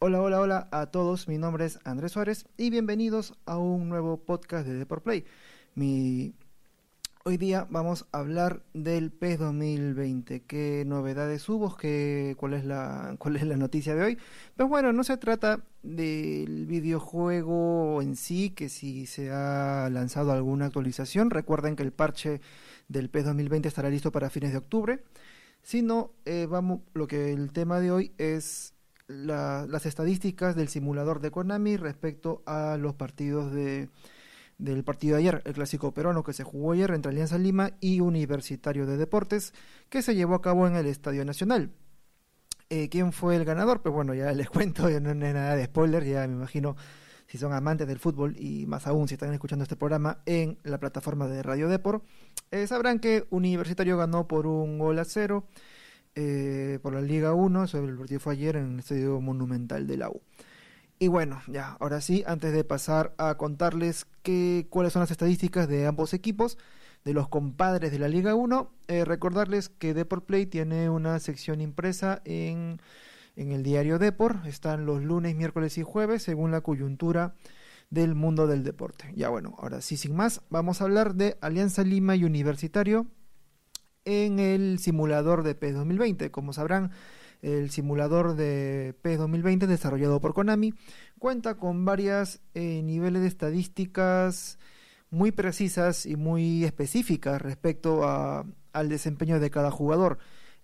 [0.00, 1.26] Hola, hola, hola a todos.
[1.26, 5.24] Mi nombre es Andrés Suárez y bienvenidos a un nuevo podcast de Deport Play.
[5.74, 6.34] Mi...
[7.24, 10.44] Hoy día vamos a hablar del PES 2020.
[10.44, 11.76] ¿Qué novedades hubo?
[11.76, 12.36] ¿Qué...
[12.38, 13.16] ¿Cuál, es la...
[13.18, 14.18] ¿Cuál es la noticia de hoy?
[14.56, 20.66] Pues bueno, no se trata del videojuego en sí, que si se ha lanzado alguna
[20.66, 21.30] actualización.
[21.30, 22.40] Recuerden que el parche
[22.86, 25.02] del PES 2020 estará listo para fines de octubre.
[25.60, 28.77] Sino, eh, vamos, lo que el tema de hoy es
[29.08, 33.88] las estadísticas del simulador de Konami respecto a los partidos de,
[34.58, 38.00] del partido de ayer, el clásico peruano que se jugó ayer entre Alianza Lima y
[38.00, 39.54] Universitario de Deportes,
[39.88, 41.70] que se llevó a cabo en el Estadio Nacional.
[42.68, 43.80] Eh, ¿Quién fue el ganador?
[43.80, 46.76] Pues bueno, ya les cuento, ya no es nada de spoiler, ya me imagino
[47.26, 50.78] si son amantes del fútbol y más aún si están escuchando este programa en la
[50.78, 52.02] plataforma de Radio Deport,
[52.50, 55.44] eh, sabrán que Universitario ganó por un gol a cero.
[56.20, 60.10] Eh, por la Liga 1, el partido fue ayer en el Estadio Monumental de la
[60.10, 60.20] U.
[60.98, 65.68] Y bueno, ya, ahora sí, antes de pasar a contarles qué, cuáles son las estadísticas
[65.68, 66.58] de ambos equipos,
[67.04, 71.60] de los compadres de la Liga 1, eh, recordarles que Deport Play tiene una sección
[71.60, 72.80] impresa en,
[73.36, 77.36] en el diario Deport, están los lunes, miércoles y jueves, según la coyuntura
[77.90, 79.12] del mundo del deporte.
[79.14, 83.06] Ya bueno, ahora sí, sin más, vamos a hablar de Alianza Lima y Universitario,
[84.08, 86.30] en el simulador de PES 2020.
[86.30, 86.92] Como sabrán,
[87.42, 90.72] el simulador de PES 2020 desarrollado por Konami
[91.18, 94.58] cuenta con varias eh, niveles de estadísticas
[95.10, 100.18] muy precisas y muy específicas respecto a, al desempeño de cada jugador.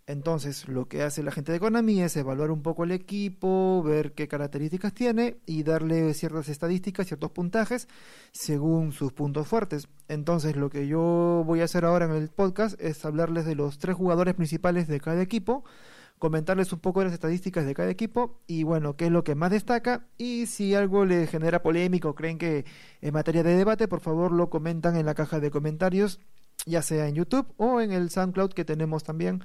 [0.07, 4.13] Entonces, lo que hace la gente de Konami es evaluar un poco el equipo, ver
[4.13, 7.89] qué características tiene y darle ciertas estadísticas, ciertos puntajes
[8.31, 9.89] según sus puntos fuertes.
[10.09, 13.79] Entonces, lo que yo voy a hacer ahora en el podcast es hablarles de los
[13.79, 15.65] tres jugadores principales de cada equipo,
[16.19, 19.51] comentarles un poco las estadísticas de cada equipo y bueno, qué es lo que más
[19.51, 22.67] destaca y si algo les genera polémica creen que
[23.01, 26.21] en materia de debate, por favor lo comentan en la caja de comentarios,
[26.67, 29.43] ya sea en YouTube o en el SoundCloud que tenemos también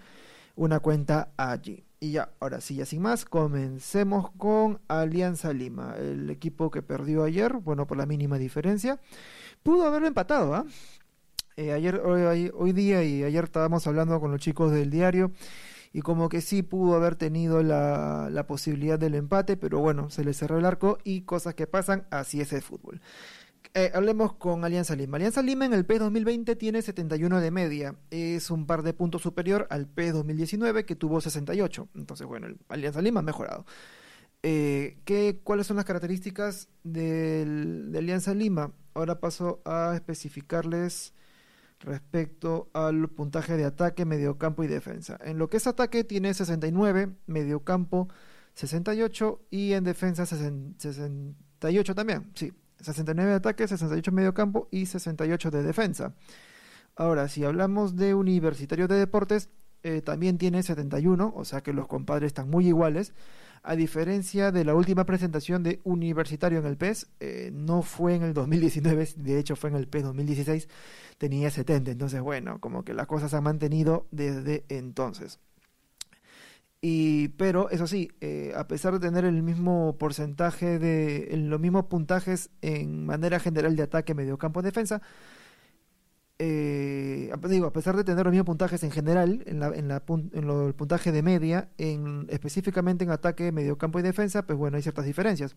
[0.60, 1.86] una cuenta allí.
[2.02, 7.24] Y ya, ahora sí, ya sin más, comencemos con Alianza Lima, el equipo que perdió
[7.24, 9.00] ayer, bueno, por la mínima diferencia.
[9.64, 10.66] Pudo haberlo empatado, ¿ah?
[11.56, 15.32] Eh, ayer, hoy, hoy, día y ayer estábamos hablando con los chicos del diario
[15.92, 20.24] y como que sí pudo haber tenido la, la posibilidad del empate, pero bueno, se
[20.24, 23.02] le cerró el arco y cosas que pasan, así es el fútbol.
[23.76, 25.18] Eh, hablemos con Alianza Lima.
[25.18, 27.96] Alianza Lima en el P 2020 tiene 71 de media.
[28.10, 31.90] Es un par de puntos superior al P 2019 que tuvo 68.
[31.96, 33.66] Entonces, bueno, Alianza Lima ha mejorado.
[34.42, 38.74] Eh, ¿qué, ¿Cuáles son las características del, de Alianza Lima?
[38.96, 41.14] Ahora paso a especificarles
[41.80, 45.20] respecto al puntaje de ataque, mediocampo y defensa.
[45.24, 48.10] En lo que es ataque tiene 69, mediocampo
[48.56, 52.32] 68 y en defensa 68 también.
[52.36, 52.52] Sí,
[52.82, 56.14] 69 de ataque, 68 de medio campo y 68 de defensa.
[56.96, 59.50] Ahora, si hablamos de Universitario de Deportes,
[59.84, 63.14] eh, también tiene 71, o sea que los compadres están muy iguales.
[63.64, 68.24] A diferencia de la última presentación de Universitario en el PES, eh, no fue en
[68.24, 70.70] el 2019, de hecho fue en el PES 2016,
[71.18, 71.92] tenía 70.
[71.92, 75.40] Entonces, bueno, como que las cosas se han mantenido desde entonces.
[76.82, 81.86] Y, pero eso sí, eh, a pesar de tener el mismo porcentaje de los mismos
[81.86, 85.02] puntajes en manera general de ataque, mediocampo, defensa,
[86.42, 90.02] eh, digo, a pesar de tener los mismos puntajes en general, en, la, en, la,
[90.08, 94.78] en lo, el puntaje de media, en, específicamente en ataque, mediocampo y defensa, pues bueno,
[94.78, 95.56] hay ciertas diferencias.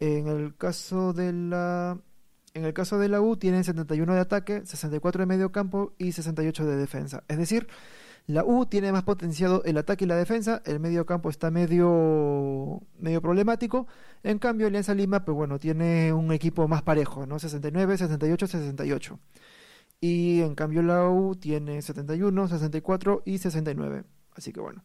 [0.00, 1.98] En el caso de la
[2.54, 6.64] en el caso de la U tienen 71 de ataque, 64 de mediocampo y 68
[6.64, 7.24] de defensa.
[7.26, 7.66] Es decir,
[8.26, 12.80] la U tiene más potenciado el ataque y la defensa, el medio campo está medio,
[12.98, 13.86] medio problemático.
[14.22, 17.38] En cambio, Alianza Lima, pues bueno, tiene un equipo más parejo, ¿no?
[17.38, 19.20] 69, 68, 68.
[20.00, 24.04] Y en cambio la U tiene 71, 64 y 69.
[24.34, 24.84] Así que bueno,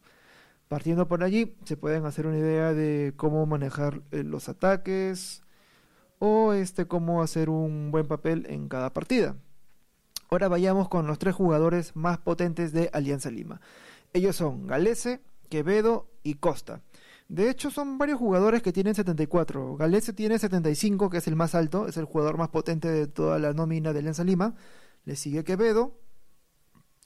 [0.68, 5.42] partiendo por allí, se pueden hacer una idea de cómo manejar eh, los ataques
[6.18, 9.36] o este cómo hacer un buen papel en cada partida.
[10.32, 13.60] Ahora vayamos con los tres jugadores más potentes de Alianza Lima.
[14.12, 16.82] Ellos son Galese, Quevedo y Costa.
[17.28, 19.76] De hecho, son varios jugadores que tienen 74.
[19.76, 23.40] Galese tiene 75, que es el más alto, es el jugador más potente de toda
[23.40, 24.54] la nómina de Alianza Lima.
[25.04, 25.98] Le sigue Quevedo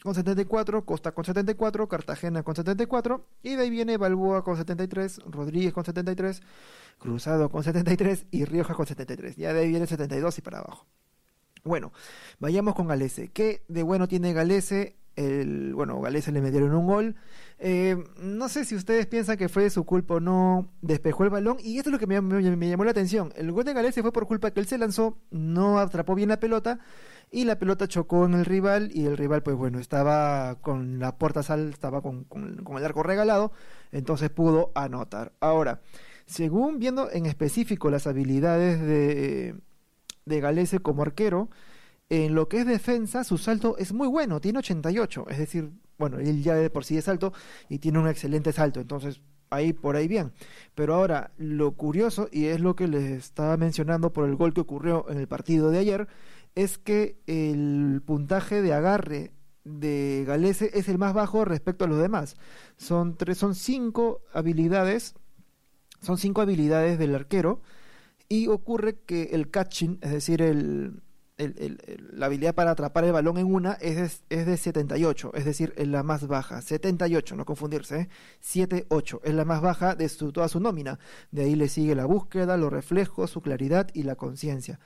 [0.02, 5.20] con 74, Costa con 74, Cartagena con 74, y de ahí viene Balboa con 73,
[5.24, 6.42] Rodríguez con 73,
[6.98, 9.36] Cruzado con 73 y Rioja con 73.
[9.36, 10.86] Ya de ahí viene 72 y para abajo.
[11.64, 11.94] Bueno,
[12.40, 13.28] vayamos con Galese.
[13.28, 17.14] ¿Qué de bueno tiene Galese El, bueno, Galese le metieron un gol.
[17.58, 21.56] Eh, no sé si ustedes piensan que fue su culpa o no, despejó el balón.
[21.60, 23.32] Y esto es lo que me, me llamó la atención.
[23.34, 26.38] El gol de Galese fue por culpa que él se lanzó, no atrapó bien la
[26.38, 26.80] pelota
[27.30, 31.16] y la pelota chocó en el rival y el rival pues bueno estaba con la
[31.16, 32.26] puerta sal estaba con,
[32.76, 33.50] el arco regalado
[33.90, 35.80] entonces pudo anotar ahora
[36.26, 39.56] según viendo en específico las habilidades de,
[40.24, 41.50] de Galese como arquero
[42.08, 46.18] en lo que es defensa su salto es muy bueno tiene 88 es decir bueno
[46.18, 47.32] él ya de por sí es alto
[47.68, 49.20] y tiene un excelente salto entonces
[49.54, 50.32] ahí por ahí bien.
[50.74, 54.60] Pero ahora, lo curioso, y es lo que les estaba mencionando por el gol que
[54.60, 56.08] ocurrió en el partido de ayer,
[56.54, 59.32] es que el puntaje de agarre
[59.64, 62.36] de Galese es el más bajo respecto a los demás.
[62.76, 65.14] Son tres, son cinco habilidades,
[66.00, 67.60] son cinco habilidades del arquero
[68.34, 71.02] y ocurre que el catching, es decir, el,
[71.36, 75.72] la habilidad para atrapar el balón en una es de, es de 78, es decir,
[75.76, 76.60] es la más baja.
[76.60, 78.08] 78, no confundirse, ¿eh?
[78.42, 80.98] 7-8, es la más baja de toda su nómina.
[81.30, 84.80] De ahí le sigue la búsqueda, los reflejos, su claridad y la conciencia.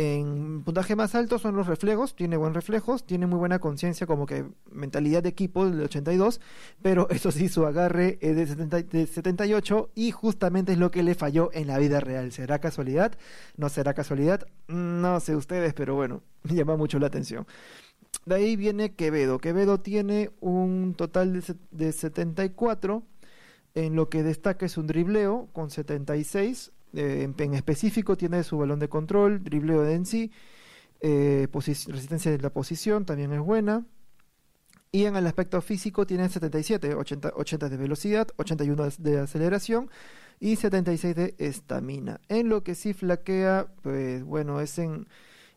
[0.00, 4.26] En puntaje más alto son los reflejos, tiene buen reflejos, tiene muy buena conciencia como
[4.26, 6.40] que mentalidad de equipo del 82,
[6.80, 11.02] pero eso sí, su agarre es de, 70, de 78 y justamente es lo que
[11.02, 12.30] le falló en la vida real.
[12.30, 13.18] ¿Será casualidad?
[13.56, 14.46] ¿No será casualidad?
[14.68, 17.44] No sé ustedes, pero bueno, me llama mucho la atención.
[18.24, 19.40] De ahí viene Quevedo.
[19.40, 21.42] Quevedo tiene un total
[21.72, 23.02] de 74,
[23.74, 28.78] en lo que destaca es un dribleo con 76, eh, en, específico tiene su balón
[28.78, 30.32] de control, dribleo de en sí,
[31.00, 33.86] eh, resistencia de la posición también es buena.
[34.90, 39.90] Y en el aspecto físico tiene 77, 80, 80 de velocidad, 81 de aceleración
[40.40, 42.20] y 76 de estamina.
[42.28, 45.06] En lo que sí flaquea, pues bueno, es en,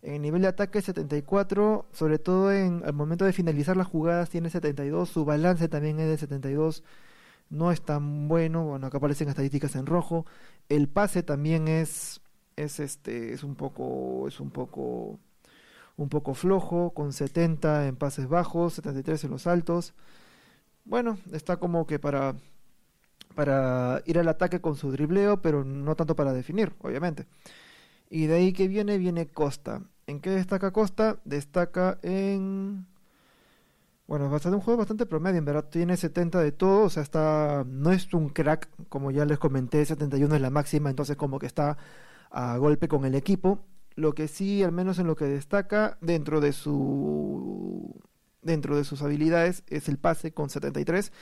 [0.02, 4.50] en nivel de ataque 74, sobre todo en el momento de finalizar las jugadas tiene
[4.50, 6.84] 72, su balance también es de 72
[7.52, 10.26] no es tan bueno, bueno, acá aparecen estadísticas en rojo.
[10.70, 12.22] El pase también es
[12.56, 15.20] es este es un poco es un poco
[15.98, 19.94] un poco flojo con 70 en pases bajos, 73 en los altos.
[20.86, 22.36] Bueno, está como que para
[23.36, 27.28] para ir al ataque con su dribleo, pero no tanto para definir, obviamente.
[28.10, 29.84] Y de ahí que viene viene Costa.
[30.08, 31.20] ¿En qué destaca Costa?
[31.26, 32.86] Destaca en
[34.12, 37.64] bueno, bastante un juego bastante promedio, en verdad tiene 70 de todo, o sea, está
[37.66, 41.46] no es un crack, como ya les comenté, 71 es la máxima, entonces como que
[41.46, 41.78] está
[42.30, 43.64] a golpe con el equipo.
[43.96, 48.02] Lo que sí, al menos en lo que destaca dentro de su
[48.42, 51.14] dentro de sus habilidades es el pase con 73.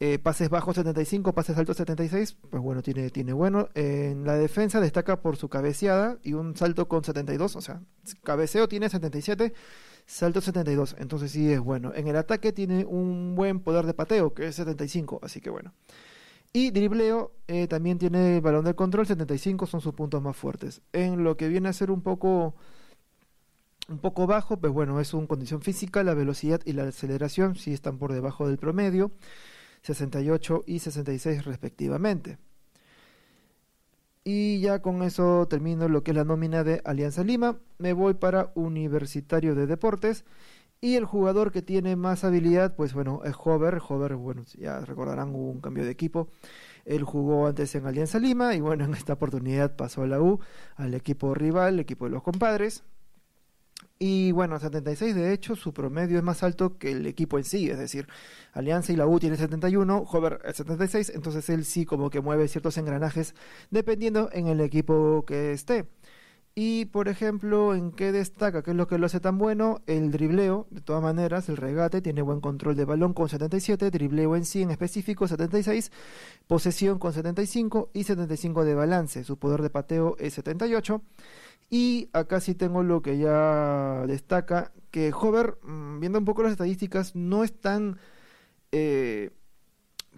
[0.00, 3.68] Eh, pases bajos 75, pases altos 76, pues bueno, tiene, tiene bueno.
[3.74, 7.82] En la defensa destaca por su cabeceada y un salto con 72, o sea,
[8.24, 9.54] cabeceo tiene 77
[10.06, 11.92] salto 72, entonces sí es bueno.
[11.94, 15.72] En el ataque tiene un buen poder de pateo, que es 75, así que bueno.
[16.52, 20.80] Y dribleo eh, también tiene balón de control, 75 son sus puntos más fuertes.
[20.92, 22.54] En lo que viene a ser un poco
[23.88, 27.72] un poco bajo, pues bueno, es una condición física, la velocidad y la aceleración sí
[27.72, 29.12] están por debajo del promedio,
[29.82, 32.38] 68 y 66 respectivamente.
[34.28, 37.60] Y ya con eso termino lo que es la nómina de Alianza Lima.
[37.78, 40.24] Me voy para Universitario de Deportes.
[40.80, 43.80] Y el jugador que tiene más habilidad, pues bueno, es Hover.
[43.88, 46.26] Hover, bueno, ya recordarán, hubo un cambio de equipo.
[46.84, 50.40] Él jugó antes en Alianza Lima y bueno, en esta oportunidad pasó a la U,
[50.74, 52.82] al equipo rival, el equipo de los compadres.
[53.98, 57.70] Y bueno, 76 de hecho su promedio es más alto que el equipo en sí,
[57.70, 58.06] es decir,
[58.52, 62.76] Alianza y la U tiene 71, Hover 76, entonces él sí como que mueve ciertos
[62.76, 63.34] engranajes
[63.70, 65.86] dependiendo en el equipo que esté.
[66.58, 68.62] Y por ejemplo, ¿en qué destaca?
[68.62, 69.82] ¿Qué es lo que lo hace tan bueno?
[69.86, 74.36] El dribleo, de todas maneras, el regate, tiene buen control de balón con 77, dribleo
[74.36, 75.92] en sí en específico 76,
[76.46, 79.22] posesión con 75 y 75 de balance.
[79.24, 81.02] Su poder de pateo es 78.
[81.68, 86.52] Y acá sí tengo lo que ya destaca, que Hover, mm, viendo un poco las
[86.52, 87.98] estadísticas, no es tan
[88.72, 89.30] eh,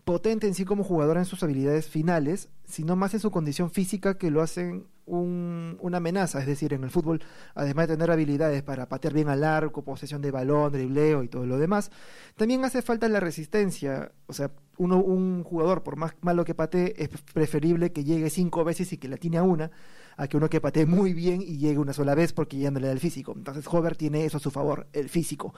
[0.05, 4.19] potente en sí como jugador en sus habilidades finales, sino más en su condición física
[4.19, 7.23] que lo hacen una amenaza, es decir, en el fútbol,
[7.55, 11.47] además de tener habilidades para patear bien al arco, posesión de balón, dribleo y todo
[11.47, 11.90] lo demás,
[12.37, 16.95] también hace falta la resistencia, o sea, uno, un jugador, por más malo que patee,
[16.99, 19.71] es preferible que llegue cinco veces y que la tiene a una,
[20.19, 22.81] a que uno que patee muy bien y llegue una sola vez porque ya no
[22.81, 23.33] le da el físico.
[23.35, 25.55] Entonces Hover tiene eso a su favor, el físico.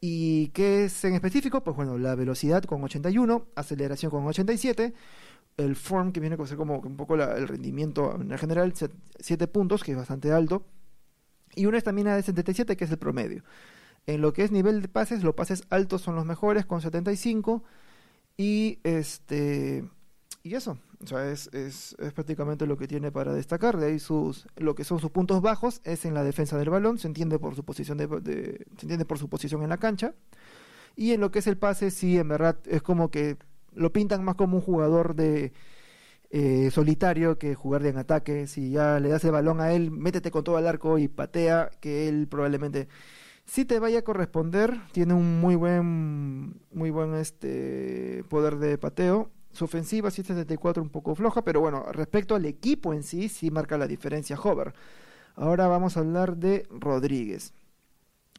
[0.00, 1.64] ¿Y qué es en específico?
[1.64, 4.94] Pues bueno, la velocidad con 81, aceleración con 87,
[5.56, 8.72] el form que viene a ser como un poco el rendimiento en general,
[9.18, 10.64] 7 puntos, que es bastante alto,
[11.56, 13.42] y una estamina de 77, que es el promedio.
[14.06, 17.64] En lo que es nivel de pases, los pases altos son los mejores con 75
[18.36, 19.84] y este
[20.46, 23.78] y eso, o sea, es, es, es, prácticamente lo que tiene para destacar.
[23.78, 26.98] De ahí sus, lo que son sus puntos bajos es en la defensa del balón,
[26.98, 28.06] se entiende por su posición de,
[28.76, 30.14] se entiende por su posición en la cancha.
[30.94, 33.38] Y en lo que es el pase, sí, en verdad es como que
[33.74, 35.52] lo pintan más como un jugador de
[36.30, 38.46] eh, solitario que jugar de en ataque.
[38.46, 41.70] Si ya le das el balón a él, métete con todo el arco y patea,
[41.80, 42.86] que él probablemente
[43.46, 44.80] sí te vaya a corresponder.
[44.92, 49.32] Tiene un muy buen, muy buen este poder de pateo.
[49.56, 53.50] Su ofensiva sí 74 un poco floja, pero bueno, respecto al equipo en sí, sí
[53.50, 54.74] marca la diferencia Hover.
[55.34, 57.54] Ahora vamos a hablar de Rodríguez.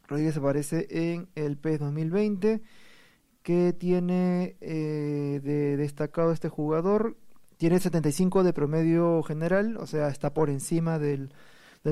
[0.07, 2.61] Rodríguez aparece en el PES 2020
[3.41, 7.17] que tiene eh, de destacado este jugador
[7.57, 11.33] tiene 75 de promedio general, o sea, está por encima del,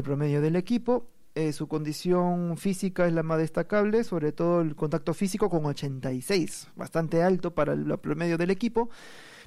[0.04, 1.10] promedio del equipo.
[1.38, 6.70] Eh, su condición física es la más destacable, sobre todo el contacto físico con 86,
[6.78, 8.90] bastante alto para el, promedio del equipo.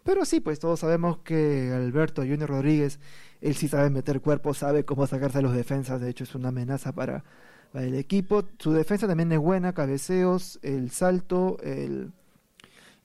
[0.05, 3.01] Pero sí, pues todos sabemos que Alberto Junior Rodríguez,
[3.41, 6.51] él sí sabe meter cuerpo, sabe cómo sacarse a los defensas, de hecho es una
[6.51, 7.25] amenaza para,
[7.73, 8.45] para el equipo.
[8.59, 12.13] Su defensa también es buena, cabeceos, el salto, el,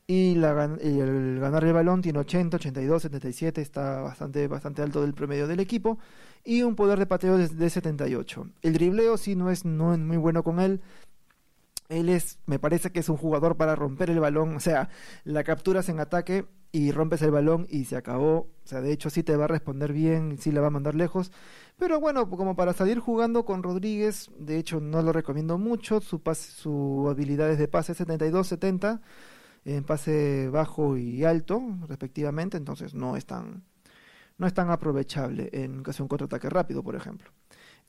[0.05, 5.13] y, la, el ganar el balón tiene 80, 82, 77, está bastante, bastante alto del
[5.13, 5.97] promedio del equipo.
[6.43, 8.47] Y un poder de pateo de, 78.
[8.61, 10.81] El dribleo sí no es, no es muy bueno con él.
[11.87, 14.55] Él es, me parece que es un jugador para romper el balón.
[14.57, 14.89] O sea,
[15.23, 18.49] la capturas en ataque y rompes el balón y se acabó.
[18.65, 20.95] O sea, de hecho sí te va a responder bien, sí la va a mandar
[20.95, 21.31] lejos.
[21.77, 26.01] Pero bueno, como para salir jugando con Rodríguez, de hecho no lo recomiendo mucho.
[26.01, 28.99] Su, pase, su habilidades de pase 72-70
[29.65, 33.63] en pase bajo y alto, respectivamente, entonces no es tan,
[34.37, 37.31] no es tan aprovechable en caso de un contraataque rápido, por ejemplo.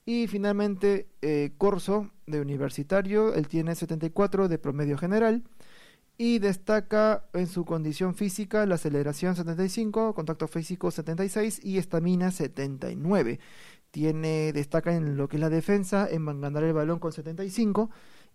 [0.07, 5.45] Y finalmente, eh, Corso, de universitario, él tiene 74 de promedio general
[6.17, 13.41] y destaca en su condición física la aceleración 75, contacto físico 76 y estamina 79.
[13.91, 17.91] Tiene, destaca en lo que es la defensa, en ganar el balón con 75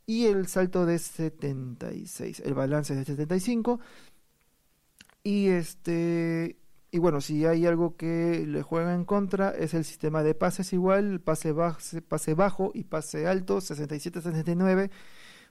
[0.09, 2.39] y el salto de 76.
[2.43, 3.79] El balance es de 75.
[5.23, 6.57] Y este
[6.89, 10.73] y bueno, si hay algo que le juega en contra es el sistema de pases
[10.73, 11.53] igual, pase,
[12.07, 14.89] pase bajo y pase alto, 67-69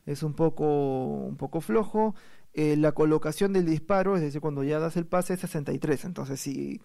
[0.06, 2.16] es un poco un poco flojo.
[2.52, 6.40] Eh, la colocación del disparo, es decir, cuando ya das el pase es 63, entonces
[6.40, 6.80] si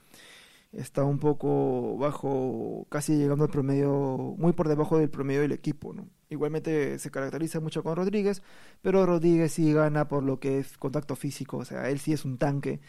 [0.73, 5.93] está un poco bajo, casi llegando al promedio, muy por debajo del promedio del equipo,
[5.93, 6.07] ¿no?
[6.33, 8.41] Igualmente se caracteriza mucho con Rodríguez,
[8.81, 12.25] pero Rodríguez sí gana por lo que es contacto físico, o sea, él sí es
[12.25, 12.81] un tanque.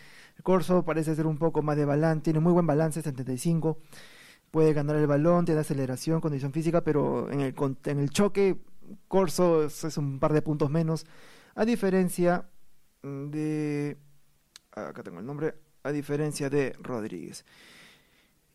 [0.42, 3.78] Corso parece ser un poco más de balance, tiene muy buen balance, 75,
[4.50, 8.56] puede ganar el balón, tiene aceleración, condición física, pero en el, en el choque,
[9.08, 11.06] Corso es un par de puntos menos,
[11.54, 12.48] a diferencia
[13.02, 13.98] de...
[14.72, 17.44] Acá tengo el nombre, a diferencia de Rodríguez.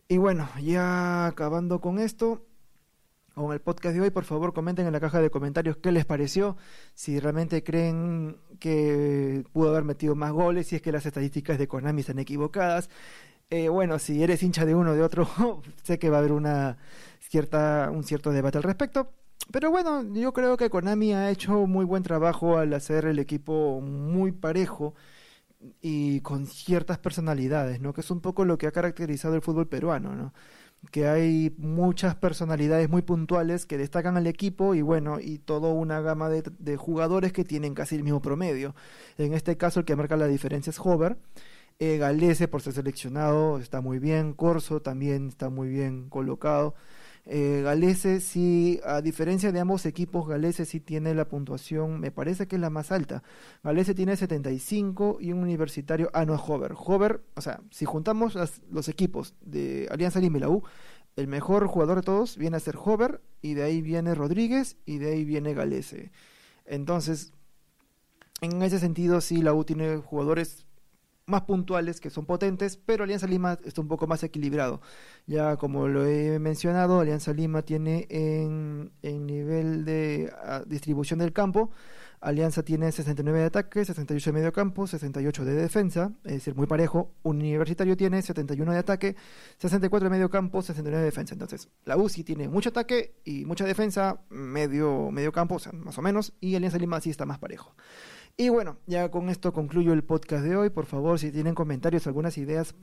[0.07, 2.48] Y bueno, ya acabando con esto,
[3.39, 6.05] con el podcast de hoy, por favor comenten en la caja de comentarios qué les
[6.05, 6.57] pareció,
[6.93, 11.67] si realmente creen que pudo haber metido más goles, si es que las estadísticas de
[11.67, 12.89] Konami están equivocadas.
[13.49, 15.27] Eh, bueno, si eres hincha de uno o de otro,
[15.83, 16.77] sé que va a haber una
[17.19, 19.13] cierta, un cierto debate al respecto.
[19.51, 23.79] Pero bueno, yo creo que Konami ha hecho muy buen trabajo al hacer el equipo
[23.81, 24.95] muy parejo
[25.81, 27.93] y con ciertas personalidades, ¿no?
[27.93, 30.33] Que es un poco lo que ha caracterizado el fútbol peruano, ¿no?
[30.91, 36.01] Que hay muchas personalidades muy puntuales que destacan al equipo y bueno, y toda una
[36.01, 38.75] gama de, jugadores que tienen casi el mismo promedio.
[39.17, 41.17] En este caso el que marca la diferencia es Hover.
[41.79, 46.75] Eh, por ser seleccionado está muy bien, Corso también está muy bien colocado.
[47.25, 52.47] Eh, Galese sí, a diferencia de ambos equipos, Galese sí tiene la puntuación, me parece
[52.47, 53.23] que es la más alta.
[53.63, 56.73] Galese tiene 75 y un universitario, ah no es Hover.
[56.75, 58.35] Hover, o sea, si juntamos
[58.69, 60.63] los equipos de Alianza Lima y la U,
[61.15, 64.97] el mejor jugador de todos viene a ser Hover y de ahí viene Rodríguez y
[64.97, 66.11] de ahí viene Galese.
[66.65, 67.33] Entonces,
[68.41, 70.65] en ese sentido sí la U tiene jugadores
[71.29, 74.81] más puntuales, que son potentes, pero Alianza Lima está un poco más equilibrado.
[75.27, 81.33] Ya como lo he mencionado, Alianza Lima tiene en, en nivel de ah, distribución del
[81.33, 81.71] campo,
[82.21, 86.67] Alianza tiene 69 de ataque, 68 de medio campo, 68 de defensa, es decir, muy
[86.67, 87.13] parejo.
[87.23, 89.15] Universitario tiene 71 de ataque,
[89.57, 91.33] 64 de medio campo, 69 de defensa.
[91.33, 95.97] Entonces, la UCI tiene mucho ataque y mucha defensa, medio, medio campo, o sea, más
[95.97, 97.73] o menos, y Alianza Lima sí está más parejo.
[98.37, 100.69] Y bueno, ya con esto concluyo el podcast de hoy.
[100.69, 102.73] Por favor, si tienen comentarios, algunas ideas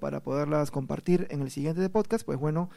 [0.00, 2.70] para poderlas compartir en el siguiente podcast, pues bueno,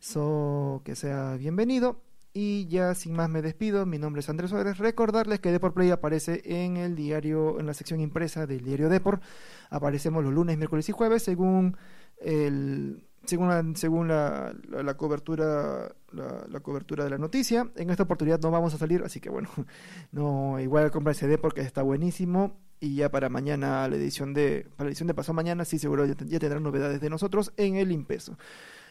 [0.00, 2.00] so, que sea bienvenido.
[2.36, 4.78] Y ya sin más me despido, mi nombre es Andrés Suárez.
[4.78, 9.22] Recordarles que Deport Play aparece en el diario, en la sección impresa del diario Deport.
[9.70, 11.76] Aparecemos los lunes, miércoles y jueves según
[12.18, 17.70] el según la, según la, la, cobertura la, cobertura de la noticia.
[17.76, 19.48] En esta oportunidad no vamos a salir, así que bueno,
[20.12, 24.66] no igual compra el CD porque está buenísimo y ya para mañana la edición de
[24.76, 27.76] para la edición de pasado mañana sí seguro ya, ya tendrán novedades de nosotros en
[27.76, 28.36] el impreso.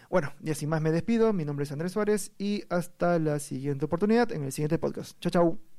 [0.09, 1.33] Bueno, y sin más me despido.
[1.33, 5.19] Mi nombre es Andrés Suárez y hasta la siguiente oportunidad en el siguiente podcast.
[5.19, 5.72] Chao, chao.